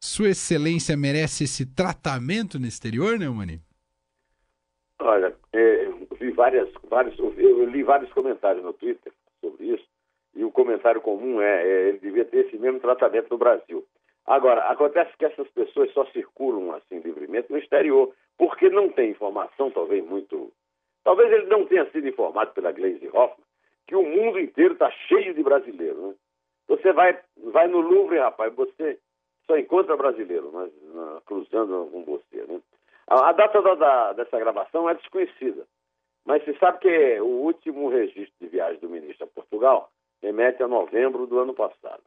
Sua 0.01 0.29
Excelência 0.29 0.97
merece 0.97 1.43
esse 1.43 1.67
tratamento 1.67 2.57
no 2.57 2.65
exterior, 2.65 3.19
Neumann? 3.19 3.59
Olha, 5.01 5.35
é, 5.53 5.87
vi 6.19 6.31
várias, 6.31 6.67
vários, 6.89 7.17
eu 7.19 7.69
li 7.69 7.83
vários 7.83 8.11
comentários 8.11 8.65
no 8.65 8.73
Twitter 8.73 9.13
sobre 9.39 9.75
isso, 9.75 9.85
e 10.35 10.43
o 10.43 10.51
comentário 10.51 10.99
comum 10.99 11.39
é, 11.39 11.63
é 11.63 11.89
ele 11.89 11.99
devia 11.99 12.25
ter 12.25 12.47
esse 12.47 12.57
mesmo 12.57 12.79
tratamento 12.79 13.27
no 13.29 13.37
Brasil. 13.37 13.85
Agora, 14.29 14.61
acontece 14.65 15.11
que 15.17 15.25
essas 15.25 15.47
pessoas 15.49 15.91
só 15.91 16.05
circulam 16.05 16.71
assim 16.75 16.99
livremente 16.99 17.51
no 17.51 17.57
exterior, 17.57 18.13
porque 18.37 18.69
não 18.69 18.87
tem 18.87 19.09
informação, 19.09 19.71
talvez 19.71 20.05
muito. 20.05 20.53
Talvez 21.03 21.33
ele 21.33 21.47
não 21.47 21.65
tenha 21.65 21.89
sido 21.89 22.07
informado 22.07 22.51
pela 22.51 22.71
Glaze 22.71 23.07
Hoffman, 23.07 23.47
que 23.87 23.95
o 23.95 24.03
mundo 24.03 24.39
inteiro 24.39 24.73
está 24.73 24.91
cheio 24.91 25.33
de 25.33 25.41
brasileiros. 25.41 25.99
Né? 25.99 26.13
Você 26.67 26.93
vai, 26.93 27.19
vai 27.37 27.67
no 27.67 27.81
Louvre, 27.81 28.19
rapaz, 28.19 28.53
você 28.53 28.99
só 29.47 29.57
encontra 29.57 29.97
brasileiro 29.97 30.51
mas, 30.53 30.71
na, 30.93 31.21
cruzando 31.25 31.89
com 31.91 32.03
você. 32.03 32.45
Né? 32.45 32.61
A, 33.07 33.29
a 33.29 33.31
data 33.31 33.63
da, 33.63 33.73
da, 33.73 34.13
dessa 34.13 34.37
gravação 34.37 34.87
é 34.87 34.93
desconhecida, 34.93 35.65
mas 36.23 36.43
se 36.43 36.55
sabe 36.59 36.77
que 36.81 37.19
o 37.19 37.25
último 37.25 37.89
registro 37.89 38.35
de 38.39 38.47
viagem 38.47 38.79
do 38.79 38.89
ministro 38.89 39.25
a 39.25 39.27
Portugal 39.27 39.89
remete 40.21 40.61
a 40.61 40.67
novembro 40.67 41.25
do 41.25 41.39
ano 41.39 41.55
passado. 41.55 42.03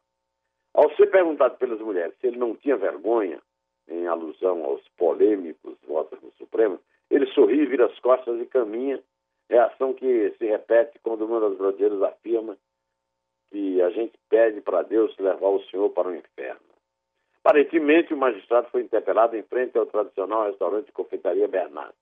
Ao 0.75 0.91
ser 0.97 1.11
perguntado 1.11 1.57
pelas 1.57 1.81
mulheres 1.81 2.15
se 2.21 2.27
ele 2.27 2.39
não 2.39 2.55
tinha 2.57 2.77
vergonha, 2.77 3.41
em 3.89 4.07
alusão 4.07 4.65
aos 4.65 4.87
polêmicos 4.97 5.77
votos 5.87 6.21
do 6.21 6.31
Supremo, 6.33 6.79
ele 7.11 7.27
sorri, 7.27 7.67
vira 7.67 7.87
as 7.87 7.99
costas 7.99 8.41
e 8.41 8.47
caminha, 8.47 9.03
reação 9.49 9.93
que 9.93 10.31
se 10.39 10.47
repete 10.47 10.99
quando 11.03 11.27
uma 11.27 11.41
das 11.41 11.59
brasileiras 11.59 12.03
afirma 12.03 12.57
que 13.51 13.83
a 13.83 13.91
gente 13.91 14.15
pede 14.31 14.63
para 14.63 14.83
Deus 14.83 15.15
levar 15.19 15.49
o 15.49 15.63
senhor 15.65 15.91
para 15.91 16.09
o 16.09 16.17
inferno. 16.17 16.61
Aparentemente, 17.45 18.15
o 18.15 18.17
magistrado 18.17 18.69
foi 18.71 18.83
interpelado 18.83 19.37
em 19.37 19.43
frente 19.43 19.77
ao 19.77 19.85
tradicional 19.85 20.47
restaurante 20.47 20.87
de 20.87 20.93
confeitaria 20.93 21.47
Bernardo, 21.49 21.95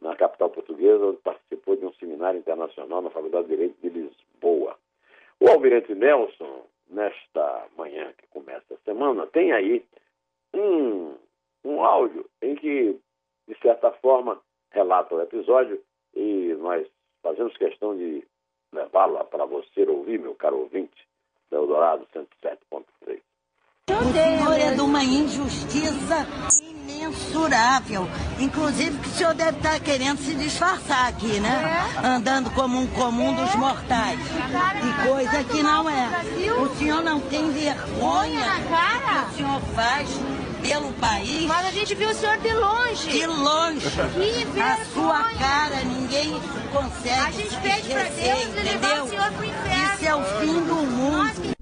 na 0.00 0.16
capital 0.16 0.50
portuguesa, 0.50 1.04
onde 1.04 1.18
participou 1.18 1.76
de 1.76 1.84
um 1.84 1.92
seminário 1.92 2.40
internacional 2.40 3.02
na 3.02 3.10
Faculdade 3.10 3.46
de 3.46 3.54
Direito 3.54 3.76
de 3.80 3.88
Lisboa. 3.90 4.76
O 5.38 5.48
almirante 5.48 5.94
Nelson, 5.94 6.66
nesta 6.88 7.66
manhã 7.76 8.12
que 8.18 8.26
começa 8.28 8.74
a 8.74 8.78
semana, 9.00 9.26
tem 9.28 9.52
aí 9.52 9.82
um, 10.54 11.14
um 11.64 11.82
áudio 11.82 12.28
em 12.42 12.54
que, 12.54 13.00
de 13.48 13.58
certa 13.62 13.90
forma, 13.92 14.38
relata 14.70 15.14
o 15.14 15.22
episódio 15.22 15.82
e 16.14 16.54
nós 16.60 16.86
fazemos 17.22 17.56
questão 17.56 17.96
de 17.96 18.22
levá-la 18.72 19.24
para 19.24 19.46
você 19.46 19.84
ouvir, 19.88 20.20
meu 20.20 20.34
caro 20.34 20.58
ouvinte, 20.58 21.08
da 21.50 21.56
Eldorado 21.56 22.06
107.3. 22.14 23.20
O 23.88 24.12
senhor 24.12 24.60
é 24.60 24.74
de 24.74 24.80
uma 24.80 25.02
injustiça 25.02 26.26
imensurável. 26.90 28.08
Inclusive 28.38 28.98
que 28.98 29.08
o 29.08 29.12
senhor 29.12 29.34
deve 29.34 29.58
estar 29.58 29.78
querendo 29.80 30.18
se 30.18 30.34
disfarçar 30.34 31.08
aqui, 31.08 31.40
né? 31.40 31.88
É. 32.02 32.06
Andando 32.06 32.50
como 32.50 32.78
um 32.78 32.86
comum 32.88 33.34
dos 33.34 33.54
mortais. 33.54 34.18
E 34.20 35.06
coisa 35.06 35.44
que 35.44 35.62
não 35.62 35.88
é. 35.88 36.08
O 36.60 36.76
senhor 36.76 37.02
não 37.02 37.20
tem 37.20 37.50
vergonha 37.50 38.40
na 38.40 38.60
cara? 38.68 39.24
que 39.26 39.34
o 39.34 39.36
senhor 39.36 39.60
faz 39.74 40.08
pelo 40.62 40.92
país. 40.94 41.46
Mas 41.46 41.66
a 41.66 41.70
gente 41.70 41.94
viu 41.94 42.10
o 42.10 42.14
senhor 42.14 42.36
de 42.38 42.52
longe. 42.52 43.10
De 43.10 43.26
longe. 43.26 43.90
Que 43.90 44.44
vergonha. 44.44 44.72
A 44.72 44.84
sua 44.92 45.24
cara 45.38 45.84
ninguém 45.84 46.40
consegue 46.72 47.20
A 47.20 47.30
gente 47.30 47.56
pede 47.56 47.88
pra 47.88 48.02
Deus 48.04 48.64
levar 48.64 49.02
o 49.02 49.08
senhor 49.08 49.32
pro 49.32 49.44
inferno. 49.44 49.94
Isso 49.94 50.06
é 50.06 50.14
o 50.14 50.22
fim 50.22 50.64
do 50.64 50.74
mundo. 50.74 51.59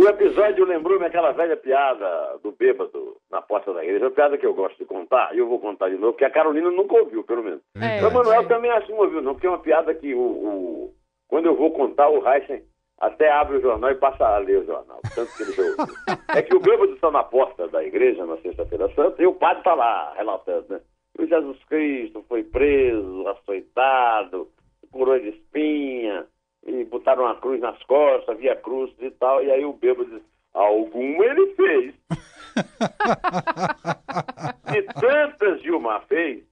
O 0.00 0.08
episódio 0.08 0.64
lembrou-me 0.64 1.04
aquela 1.04 1.32
velha 1.32 1.56
piada 1.56 2.38
do 2.42 2.52
bêbado 2.52 3.16
na 3.30 3.42
porta 3.42 3.72
da 3.74 3.84
igreja. 3.84 4.06
Uma 4.06 4.10
piada 4.10 4.38
que 4.38 4.46
eu 4.46 4.54
gosto 4.54 4.78
de 4.78 4.86
contar, 4.86 5.34
e 5.34 5.38
eu 5.38 5.46
vou 5.46 5.60
contar 5.60 5.90
de 5.90 5.96
novo, 5.96 6.16
que 6.16 6.24
a 6.24 6.30
Carolina 6.30 6.70
nunca 6.70 6.94
ouviu, 6.96 7.22
pelo 7.22 7.42
menos. 7.42 7.60
É, 7.76 8.06
o 8.06 8.10
Manuel 8.12 8.48
também 8.48 8.70
acho 8.70 8.86
que 8.86 8.92
não 8.92 9.00
ouviu, 9.00 9.20
não, 9.20 9.34
porque 9.34 9.46
é 9.46 9.50
uma 9.50 9.58
piada 9.58 9.94
que 9.94 10.14
o, 10.14 10.18
o- 10.20 10.94
quando 11.28 11.46
eu 11.46 11.54
vou 11.54 11.70
contar, 11.72 12.08
o 12.08 12.26
Heisen 12.26 12.62
até 12.98 13.30
abre 13.30 13.58
o 13.58 13.60
jornal 13.60 13.90
e 13.90 13.94
passa 13.96 14.24
a 14.26 14.38
ler 14.38 14.60
o 14.60 14.64
jornal, 14.66 15.00
tanto 15.14 15.36
que 15.36 15.42
ele 15.42 15.52
já 15.52 15.62
ouviu. 15.62 15.94
É 16.34 16.42
que 16.42 16.54
o 16.56 16.60
bêbado 16.60 16.94
está 16.94 17.10
na 17.10 17.22
porta 17.24 17.68
da 17.68 17.84
igreja 17.84 18.24
na 18.24 18.36
Sexta-feira 18.38 18.88
Santa 18.94 19.22
e 19.22 19.26
o 19.26 19.34
padre 19.34 19.58
está 19.58 19.74
lá 19.74 20.14
relatando, 20.16 20.64
né? 20.70 20.80
O 21.18 21.26
Jesus 21.26 21.62
Cristo 21.64 22.24
foi 22.28 22.42
preso, 22.44 23.26
açoitado, 23.28 24.48
coroa 24.90 25.20
de 25.20 25.28
espinha, 25.30 26.24
e 26.64 26.84
botaram 26.84 27.24
uma 27.24 27.36
cruz 27.36 27.60
nas 27.60 27.80
costas, 27.84 28.38
via 28.38 28.56
cruz 28.56 28.92
e 28.98 29.10
tal, 29.12 29.42
e 29.42 29.50
aí 29.50 29.64
o 29.64 29.72
bêbado 29.72 30.10
diz, 30.10 30.22
Alguma 30.52 31.24
ele 31.24 31.54
fez. 31.54 31.94
e 34.76 34.82
tantas 35.00 35.62
Gilmar 35.62 36.04
fez, 36.06 36.44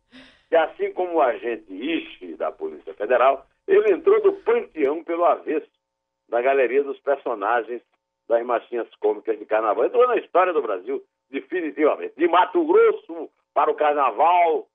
que 0.48 0.56
assim 0.56 0.92
como 0.92 1.14
o 1.14 1.22
agente 1.22 1.72
Ishi 1.72 2.36
da 2.36 2.52
Polícia 2.52 2.94
Federal, 2.94 3.44
ele 3.66 3.92
entrou 3.92 4.22
do 4.22 4.34
panteão 4.34 5.02
pelo 5.02 5.24
avesso, 5.24 5.68
da 6.28 6.40
galeria 6.40 6.84
dos 6.84 6.98
personagens 7.00 7.82
das 8.28 8.44
machinhas 8.44 8.86
cômicas 9.00 9.38
de 9.38 9.46
carnaval. 9.46 9.86
Entrou 9.86 10.06
na 10.06 10.16
história 10.16 10.52
do 10.52 10.62
Brasil, 10.62 11.02
definitivamente. 11.30 12.14
De 12.16 12.28
Mato 12.28 12.64
Grosso 12.64 13.30
para 13.54 13.70
o 13.70 13.74
carnaval, 13.74 14.68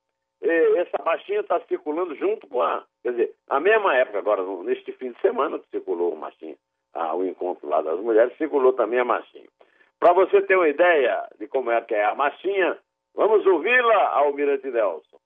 essa 0.50 1.02
machinha 1.04 1.40
está 1.40 1.60
circulando 1.62 2.16
junto 2.16 2.48
com 2.48 2.62
a. 2.62 2.84
Quer 3.02 3.12
dizer, 3.12 3.36
na 3.50 3.60
mesma 3.60 3.96
época, 3.96 4.20
agora, 4.20 4.44
neste 4.64 4.92
fim 4.94 5.12
de 5.12 5.22
semana, 5.22 5.60
que 5.60 5.70
circulou 5.70 6.14
o 6.14 6.18
machinha, 6.18 6.56
ah, 6.94 7.16
o 7.16 7.26
encontro 7.26 7.68
lá 7.68 7.82
das 7.82 8.00
mulheres, 8.00 8.36
circulou 8.38 8.74
também 8.74 9.00
a 9.00 9.06
machinha. 9.06 9.48
Para 10.00 10.14
você 10.14 10.42
ter 10.42 10.56
uma 10.56 10.68
ideia 10.68 11.28
de 11.40 11.48
como 11.48 11.72
é 11.72 11.82
que 11.82 11.96
é 11.96 12.06
a 12.06 12.16
machinha, 12.16 12.78
vamos 13.16 13.46
ouvi-la, 13.46 14.10
Almirante 14.10 14.70
Nelson. 14.70 15.18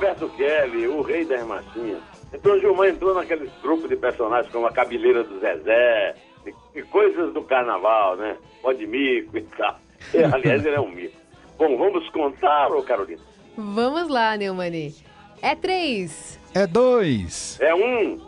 Roberto 0.00 0.30
Kelly, 0.30 0.88
o 0.88 1.02
rei 1.02 1.26
das 1.26 1.46
machinhas. 1.46 2.00
Então 2.32 2.54
o 2.54 2.58
Gilmar 2.58 2.88
entrou 2.88 3.12
naqueles 3.12 3.50
grupos 3.60 3.86
de 3.86 3.96
personagens 3.96 4.50
como 4.50 4.66
a 4.66 4.72
cabeleira 4.72 5.22
do 5.22 5.38
Zezé, 5.40 6.14
e, 6.46 6.78
e 6.78 6.82
coisas 6.84 7.34
do 7.34 7.42
carnaval, 7.42 8.16
né? 8.16 8.38
Pó 8.62 8.72
de 8.72 8.86
mico 8.86 9.36
e 9.36 9.42
tal. 9.42 9.78
E, 10.14 10.24
aliás, 10.24 10.64
ele 10.64 10.76
é 10.76 10.80
um 10.80 10.88
mico. 10.88 11.14
Bom, 11.58 11.76
vamos 11.76 12.08
contar, 12.08 12.72
ô 12.72 12.82
Carolina? 12.82 13.20
Vamos 13.58 14.08
lá, 14.08 14.38
Neumani. 14.38 14.94
É 15.42 15.54
três. 15.54 16.40
É 16.54 16.66
dois. 16.66 17.58
É 17.60 17.74
um 17.74 18.18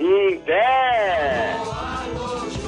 em 0.00 0.36
dez. 0.38 1.60
Alô, 1.60 2.59